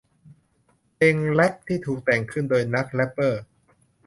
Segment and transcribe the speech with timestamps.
[0.95, 3.41] เพลงแร็ปที่ถูกแต่งขึ้นโดยนักแร็ปเปอร์